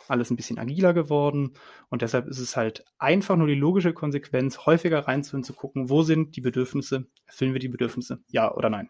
[0.08, 1.54] alles ein bisschen agiler geworden
[1.90, 6.04] und deshalb ist es halt einfach nur die logische Konsequenz, häufiger reinzuhören, zu gucken, wo
[6.04, 8.90] sind die Bedürfnisse, erfüllen wir die Bedürfnisse, ja oder nein.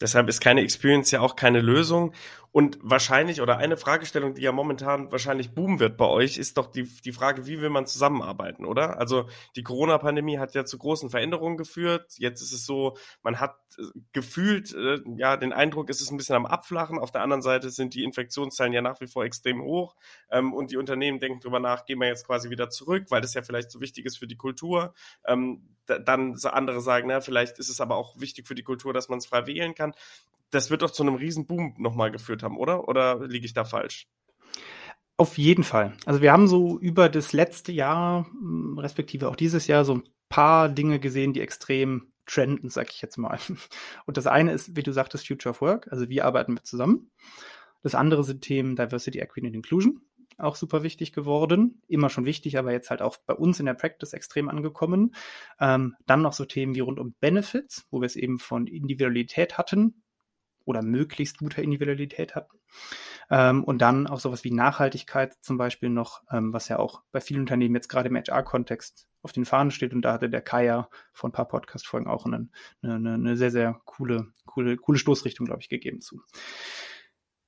[0.00, 2.12] Deshalb ist keine Experience ja auch keine Lösung.
[2.52, 6.66] Und wahrscheinlich, oder eine Fragestellung, die ja momentan wahrscheinlich boomen wird bei euch, ist doch
[6.66, 8.98] die, die Frage, wie will man zusammenarbeiten, oder?
[8.98, 12.12] Also die Corona-Pandemie hat ja zu großen Veränderungen geführt.
[12.18, 16.18] Jetzt ist es so, man hat äh, gefühlt, äh, ja, den Eindruck, es ist ein
[16.18, 16.98] bisschen am Abflachen.
[16.98, 19.96] Auf der anderen Seite sind die Infektionszahlen ja nach wie vor extrem hoch.
[20.30, 23.32] Ähm, und die Unternehmen denken drüber nach, gehen wir jetzt quasi wieder zurück, weil das
[23.32, 24.92] ja vielleicht so wichtig ist für die Kultur.
[25.24, 29.08] Ähm, dann andere sagen, na, vielleicht ist es aber auch wichtig für die Kultur, dass
[29.08, 29.94] man es frei wählen kann
[30.52, 32.86] das wird doch zu einem riesen Boom nochmal geführt haben, oder?
[32.86, 34.06] Oder liege ich da falsch?
[35.16, 35.94] Auf jeden Fall.
[36.04, 40.02] Also wir haben so über das letzte Jahr, hm, respektive auch dieses Jahr, so ein
[40.28, 43.38] paar Dinge gesehen, die extrem trenden, sag ich jetzt mal.
[44.06, 45.88] Und das eine ist, wie du sagtest, Future of Work.
[45.90, 47.10] Also wie arbeiten wir zusammen?
[47.82, 50.02] Das andere sind Themen Diversity, Equity and Inclusion.
[50.38, 51.82] Auch super wichtig geworden.
[51.88, 55.14] Immer schon wichtig, aber jetzt halt auch bei uns in der Practice extrem angekommen.
[55.60, 59.56] Ähm, dann noch so Themen wie rund um Benefits, wo wir es eben von Individualität
[59.56, 60.01] hatten
[60.64, 62.58] oder möglichst guter Individualität hatten.
[63.30, 67.20] Ähm, und dann auch sowas wie Nachhaltigkeit zum Beispiel noch, ähm, was ja auch bei
[67.20, 69.94] vielen Unternehmen jetzt gerade im HR-Kontext auf den Fahnen steht.
[69.94, 72.48] Und da hatte der Kaya vor ein paar Podcast-Folgen auch eine,
[72.82, 76.20] eine, eine sehr, sehr coole, coole, coole Stoßrichtung, glaube ich, gegeben zu.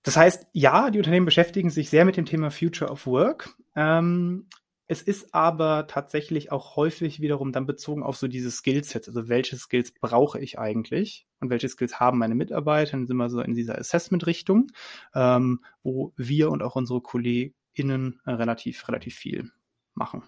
[0.02, 3.56] Das heißt, ja, die Unternehmen beschäftigen sich sehr mit dem Thema Future of Work.
[3.74, 4.48] Ähm,
[4.94, 9.08] es ist aber tatsächlich auch häufig wiederum dann bezogen auf so diese Skillsets.
[9.08, 12.92] Also welche Skills brauche ich eigentlich und welche Skills haben meine Mitarbeiter?
[12.92, 14.68] Dann sind wir so in dieser Assessment-Richtung,
[15.12, 19.50] ähm, wo wir und auch unsere KollegInnen äh, relativ, relativ viel
[19.94, 20.22] machen.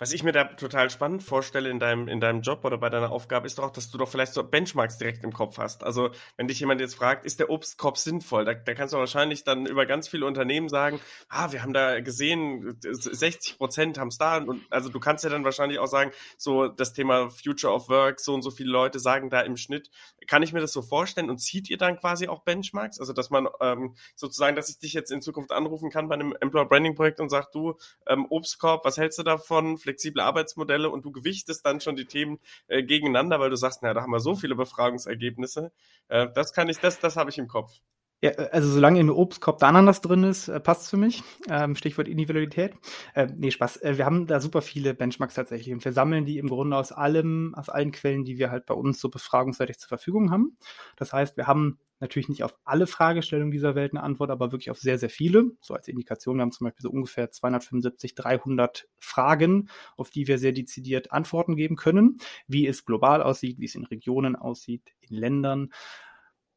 [0.00, 3.12] Was ich mir da total spannend vorstelle in deinem, in deinem Job oder bei deiner
[3.12, 5.84] Aufgabe, ist doch auch, dass du doch vielleicht so Benchmarks direkt im Kopf hast.
[5.84, 6.08] Also,
[6.38, 8.46] wenn dich jemand jetzt fragt, ist der Obstkorb sinnvoll?
[8.46, 12.00] Da, da kannst du wahrscheinlich dann über ganz viele Unternehmen sagen, ah, wir haben da
[12.00, 14.38] gesehen, 60 Prozent haben es da.
[14.38, 18.20] Und also du kannst ja dann wahrscheinlich auch sagen, so das Thema Future of Work,
[18.20, 19.90] so und so viele Leute sagen da im Schnitt.
[20.26, 21.28] Kann ich mir das so vorstellen?
[21.28, 23.00] Und zieht ihr dann quasi auch Benchmarks?
[23.00, 26.34] Also, dass man ähm, sozusagen, dass ich dich jetzt in Zukunft anrufen kann bei einem
[26.40, 29.76] Employer Branding Projekt und sag, du, ähm, Obstkorb, was hältst du davon?
[29.90, 33.94] Flexible Arbeitsmodelle und du gewichtest dann schon die Themen äh, gegeneinander, weil du sagst, naja,
[33.94, 35.72] da haben wir so viele Befragungsergebnisse.
[36.08, 37.80] Äh, das kann ich, das, das habe ich im Kopf.
[38.22, 41.22] Ja, also solange im Obstkorb der Ananas drin ist, äh, passt für mich.
[41.48, 42.74] Ähm, Stichwort Individualität.
[43.14, 43.78] Äh, nee, Spaß.
[43.78, 46.92] Äh, wir haben da super viele Benchmarks tatsächlich und wir sammeln die im Grunde aus
[46.92, 50.58] allem, aus allen Quellen, die wir halt bei uns so befragungsseitig zur Verfügung haben.
[50.96, 54.70] Das heißt, wir haben natürlich nicht auf alle Fragestellungen dieser Welt eine Antwort, aber wirklich
[54.70, 55.52] auf sehr, sehr viele.
[55.62, 60.38] So als Indikation, wir haben zum Beispiel so ungefähr 275, 300 Fragen, auf die wir
[60.38, 65.16] sehr dezidiert Antworten geben können, wie es global aussieht, wie es in Regionen aussieht, in
[65.16, 65.70] Ländern.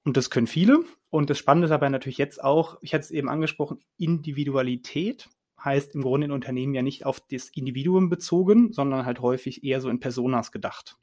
[0.03, 0.83] Und das können viele.
[1.09, 5.29] Und das Spannende ist aber natürlich jetzt auch, ich hatte es eben angesprochen, Individualität
[5.63, 9.79] heißt im Grunde in Unternehmen ja nicht auf das Individuum bezogen, sondern halt häufig eher
[9.79, 10.97] so in Personas gedacht.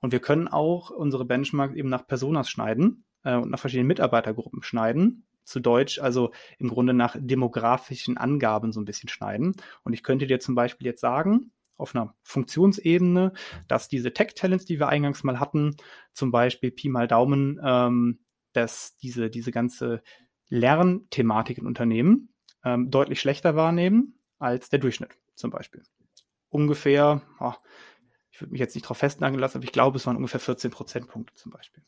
[0.00, 4.62] Und wir können auch unsere Benchmarks eben nach Personas schneiden äh, und nach verschiedenen Mitarbeitergruppen
[4.62, 5.26] schneiden.
[5.44, 9.54] Zu Deutsch, also im Grunde nach demografischen Angaben so ein bisschen schneiden.
[9.82, 13.32] Und ich könnte dir zum Beispiel jetzt sagen, auf einer Funktionsebene,
[13.68, 15.76] dass diese Tech-Talents, die wir eingangs mal hatten,
[16.12, 18.20] zum Beispiel Pi mal Daumen, ähm,
[18.52, 20.02] dass diese, diese ganze
[20.48, 22.32] Lernthematik in Unternehmen
[22.64, 25.82] ähm, deutlich schlechter wahrnehmen als der Durchschnitt zum Beispiel.
[26.48, 27.54] Ungefähr, oh,
[28.30, 30.70] ich würde mich jetzt nicht darauf festnageln lassen, aber ich glaube, es waren ungefähr 14
[30.70, 31.82] Prozentpunkte zum Beispiel.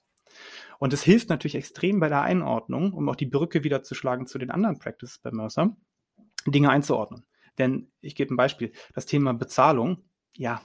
[0.78, 4.26] Und es hilft natürlich extrem bei der Einordnung, um auch die Brücke wieder zu schlagen
[4.26, 5.76] zu den anderen Practices bei Mercer,
[6.46, 7.24] Dinge einzuordnen.
[7.58, 8.72] Denn ich gebe ein Beispiel.
[8.94, 10.04] Das Thema Bezahlung,
[10.36, 10.60] ja,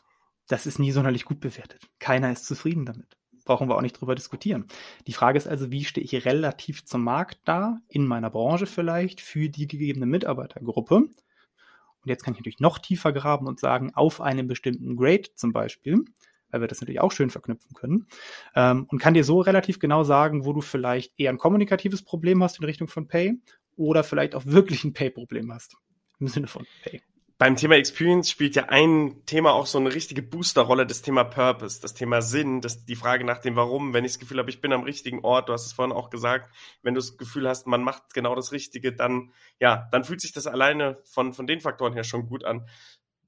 [0.48, 1.88] das ist nie sonderlich gut bewertet.
[2.00, 3.18] Keiner ist zufrieden damit.
[3.46, 4.66] Brauchen wir auch nicht drüber diskutieren.
[5.08, 9.22] Die Frage ist also, wie stehe ich relativ zum Markt da, in meiner Branche vielleicht,
[9.22, 10.96] für die gegebene Mitarbeitergruppe?
[10.96, 15.54] Und jetzt kann ich natürlich noch tiefer graben und sagen, auf einem bestimmten Grade zum
[15.54, 16.06] Beispiel,
[16.50, 18.08] weil wir das natürlich auch schön verknüpfen können.
[18.56, 22.44] Ähm, und kann dir so relativ genau sagen, wo du vielleicht eher ein kommunikatives Problem
[22.44, 23.40] hast in Richtung von Pay
[23.76, 25.78] oder vielleicht auch wirklich ein Pay-Problem hast
[26.22, 27.02] im Sinne von Pay.
[27.38, 31.82] Beim Thema Experience spielt ja ein Thema auch so eine richtige Boosterrolle, das Thema Purpose,
[31.82, 33.96] das Thema Sinn, das, die Frage nach dem Warum.
[33.96, 36.12] Wenn ich das Gefühl habe, ich bin am richtigen Ort, du hast es vorhin auch
[36.12, 36.54] gesagt,
[36.84, 40.34] wenn du das Gefühl hast, man macht genau das Richtige, dann, ja, dann fühlt sich
[40.34, 42.68] das alleine von, von den Faktoren her schon gut an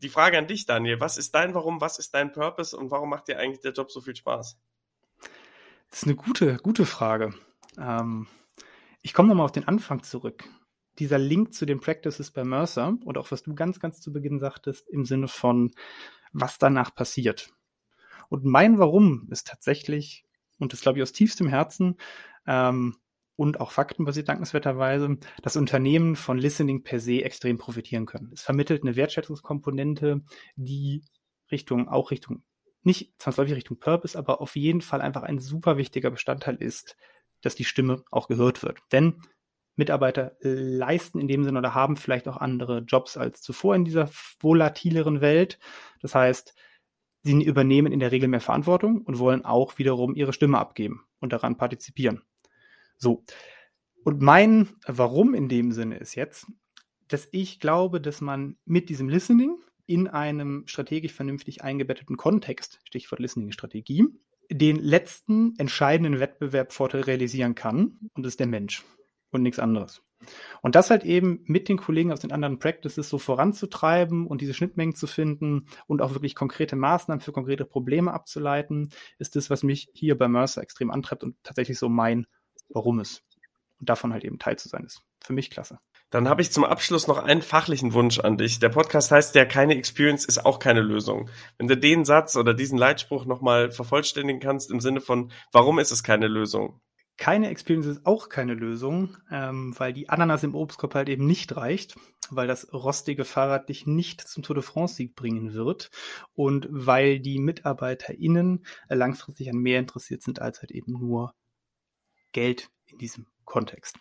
[0.04, 1.00] die Frage an dich, Daniel.
[1.00, 1.82] Was ist dein Warum?
[1.82, 2.78] Was ist dein Purpose?
[2.78, 4.60] Und warum macht dir eigentlich der Job so viel Spaß?
[5.90, 7.34] Das ist eine gute, gute Frage.
[7.78, 8.28] Ähm,
[9.02, 10.44] ich komme nochmal auf den Anfang zurück.
[11.00, 14.40] Dieser Link zu den Practices bei Mercer und auch was du ganz, ganz zu Beginn
[14.40, 15.72] sagtest, im Sinne von,
[16.32, 17.50] was danach passiert.
[18.30, 20.26] Und mein Warum ist tatsächlich,
[20.60, 21.98] und das glaube ich aus tiefstem Herzen,
[22.48, 22.98] ähm,
[23.36, 28.30] und auch faktenbasiert dankenswerterweise, dass Unternehmen von Listening per se extrem profitieren können.
[28.32, 30.22] Es vermittelt eine Wertschätzungskomponente,
[30.56, 31.04] die
[31.52, 32.44] Richtung, auch Richtung,
[32.84, 36.96] nicht zwangsläufig Richtung Purpose, aber auf jeden Fall einfach ein super wichtiger Bestandteil ist
[37.44, 38.80] dass die Stimme auch gehört wird.
[38.92, 39.22] Denn
[39.76, 44.10] Mitarbeiter leisten in dem Sinne oder haben vielleicht auch andere Jobs als zuvor in dieser
[44.40, 45.60] volatileren Welt.
[46.02, 46.54] Das heißt,
[47.24, 51.34] sie übernehmen in der Regel mehr Verantwortung und wollen auch wiederum ihre Stimme abgeben und
[51.34, 52.22] daran partizipieren.
[52.98, 53.24] So.
[54.04, 56.48] Und mein Warum in dem Sinne ist jetzt,
[57.08, 63.20] dass ich glaube, dass man mit diesem Listening in einem strategisch vernünftig eingebetteten Kontext, Stichwort
[63.20, 64.06] Listening-Strategie,
[64.52, 68.84] den letzten entscheidenden Wettbewerbsvorteil realisieren kann und das ist der Mensch
[69.34, 70.02] und nichts anderes.
[70.62, 74.54] Und das halt eben mit den Kollegen aus den anderen Practices so voranzutreiben und diese
[74.54, 79.64] Schnittmengen zu finden und auch wirklich konkrete Maßnahmen für konkrete Probleme abzuleiten, ist das, was
[79.64, 82.26] mich hier bei Mercer extrem antreibt und tatsächlich so mein
[82.70, 83.24] Warum ist.
[83.80, 85.80] Und davon halt eben Teil zu sein, ist für mich klasse.
[86.10, 88.60] Dann habe ich zum Abschluss noch einen fachlichen Wunsch an dich.
[88.60, 91.30] Der Podcast heißt ja, keine Experience ist auch keine Lösung.
[91.58, 95.92] Wenn du den Satz oder diesen Leitspruch nochmal vervollständigen kannst im Sinne von, warum ist
[95.92, 96.80] es keine Lösung?
[97.18, 101.56] Keine Experience ist auch keine Lösung, ähm, weil die Ananas im Obstkorb halt eben nicht
[101.56, 101.96] reicht,
[102.30, 105.92] weil das rostige Fahrrad dich nicht zum Tour de France-Sieg bringen wird
[106.34, 111.36] und weil die MitarbeiterInnen äh, langfristig an mehr interessiert sind als halt eben nur
[112.32, 113.98] Geld in diesem Kontext.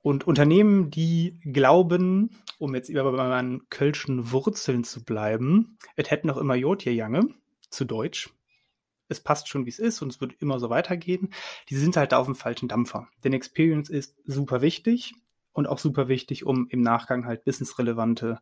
[0.00, 6.38] Und Unternehmen, die glauben, um jetzt über meinen kölschen Wurzeln zu bleiben, es hätten noch
[6.38, 7.28] immer Jotje Jange,
[7.70, 8.30] zu Deutsch.
[9.12, 11.32] Es passt schon, wie es ist und es wird immer so weitergehen.
[11.68, 13.08] Die sind halt da auf dem falschen Dampfer.
[13.24, 15.14] Denn Experience ist super wichtig
[15.52, 18.40] und auch super wichtig, um im Nachgang halt businessrelevante,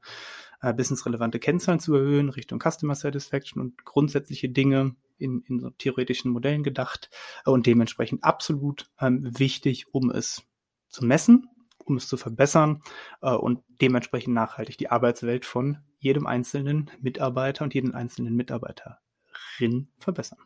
[0.60, 6.30] äh, businessrelevante Kennzahlen zu erhöhen, Richtung Customer Satisfaction und grundsätzliche Dinge in, in so theoretischen
[6.30, 7.10] Modellen gedacht
[7.44, 10.42] und dementsprechend absolut ähm, wichtig, um es
[10.88, 12.82] zu messen, um es zu verbessern
[13.20, 20.38] äh, und dementsprechend nachhaltig die Arbeitswelt von jedem einzelnen Mitarbeiter und jeden einzelnen Mitarbeiterin verbessern.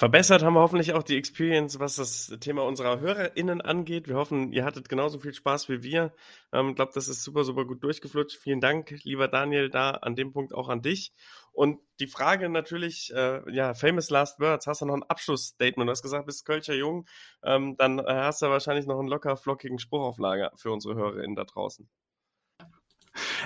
[0.00, 4.08] Verbessert haben wir hoffentlich auch die Experience, was das Thema unserer HörerInnen angeht.
[4.08, 6.14] Wir hoffen, ihr hattet genauso viel Spaß wie wir.
[6.16, 8.38] Ich ähm, glaube, das ist super, super gut durchgeflutscht.
[8.38, 11.12] Vielen Dank, lieber Daniel, da an dem Punkt auch an dich.
[11.52, 15.86] Und die Frage natürlich, äh, ja, famous last words, hast du noch ein Abschlussstatement?
[15.86, 17.06] Du hast gesagt, bist Kölscher Jung,
[17.42, 21.36] ähm, dann hast du wahrscheinlich noch einen locker flockigen Spruch auf Lager für unsere HörerInnen
[21.36, 21.90] da draußen.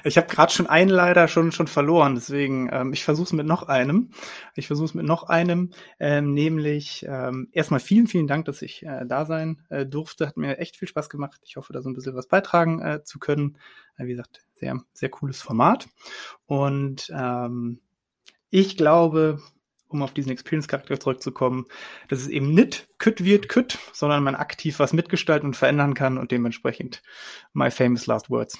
[0.04, 3.46] Ich habe gerade schon einen leider schon schon verloren, deswegen ähm, ich versuche es mit
[3.46, 4.10] noch einem.
[4.54, 8.84] Ich versuche es mit noch einem, ähm, nämlich ähm, erstmal vielen vielen Dank, dass ich
[8.84, 10.26] äh, da sein äh, durfte.
[10.26, 11.40] Hat mir echt viel Spaß gemacht.
[11.44, 13.58] Ich hoffe, da so ein bisschen was beitragen äh, zu können.
[13.96, 15.88] Äh, wie gesagt, sehr sehr cooles Format
[16.46, 17.80] und ähm,
[18.50, 19.40] ich glaube,
[19.88, 21.66] um auf diesen Experience-Charakter zurückzukommen,
[22.08, 26.18] dass es eben nicht kütt wird kütt, sondern man aktiv was mitgestalten und verändern kann
[26.18, 27.02] und dementsprechend
[27.52, 28.58] my famous last words.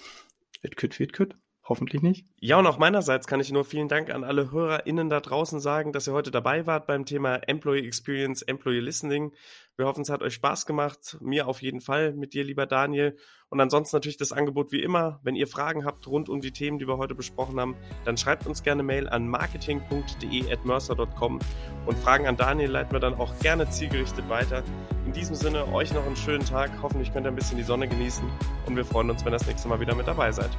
[0.65, 1.37] Wird kütt, wird kütt.
[1.67, 2.27] Hoffentlich nicht.
[2.41, 5.95] Ja, und auch meinerseits kann ich nur vielen Dank an alle HörerInnen da draußen sagen,
[5.95, 9.33] dass ihr heute dabei wart beim Thema Employee Experience, Employee Listening.
[9.79, 11.17] Wir hoffen, es hat euch Spaß gemacht.
[11.23, 13.17] Mir auf jeden Fall, mit dir, lieber Daniel.
[13.49, 15.21] Und ansonsten natürlich das Angebot wie immer.
[15.23, 18.47] Wenn ihr Fragen habt rund um die Themen, die wir heute besprochen haben, dann schreibt
[18.47, 21.39] uns gerne Mail an marketing.de.mercer.com
[21.87, 24.63] und Fragen an Daniel leiten wir dann auch gerne zielgerichtet weiter.
[25.07, 26.73] In diesem Sinne, euch noch einen schönen Tag.
[26.83, 28.29] Hoffentlich könnt ihr ein bisschen die Sonne genießen
[28.67, 30.51] und wir freuen uns, wenn ihr das nächste Mal wieder mit dabei seid.